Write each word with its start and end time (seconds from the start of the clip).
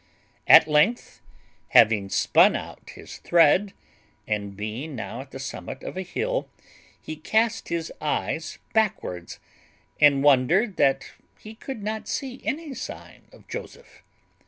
At 0.47 0.67
length, 0.67 1.21
having 1.67 2.09
spun 2.09 2.55
out 2.55 2.89
his 2.89 3.19
thread, 3.19 3.71
and 4.27 4.57
being 4.57 4.95
now 4.95 5.21
at 5.21 5.29
the 5.29 5.37
summit 5.37 5.83
of 5.83 5.95
a 5.95 6.01
hill, 6.01 6.49
he 6.99 7.15
cast 7.15 7.69
his 7.69 7.93
eyes 8.01 8.57
backwards, 8.73 9.37
and 9.99 10.23
wondered 10.23 10.77
that 10.77 11.11
he 11.37 11.53
could 11.53 11.83
not 11.83 12.07
see 12.07 12.41
any 12.43 12.73
sign 12.73 13.27
of 13.31 13.47
Joseph. 13.47 14.01